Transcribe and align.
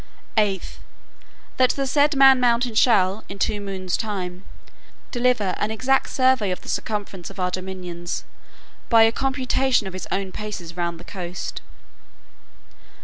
"8th, 0.35 0.77
That 1.57 1.69
the 1.73 1.85
said 1.85 2.15
man 2.15 2.39
mountain 2.39 2.73
shall, 2.73 3.23
in 3.29 3.37
two 3.37 3.61
moons' 3.61 3.95
time, 3.95 4.45
deliver 5.11 5.49
in 5.55 5.65
an 5.65 5.69
exact 5.69 6.09
survey 6.09 6.49
of 6.49 6.61
the 6.61 6.69
circumference 6.69 7.29
of 7.29 7.39
our 7.39 7.51
dominions, 7.51 8.23
by 8.89 9.03
a 9.03 9.11
computation 9.11 9.85
of 9.85 9.93
his 9.93 10.07
own 10.11 10.31
paces 10.31 10.75
round 10.75 10.99
the 10.99 11.03
coast. 11.03 11.61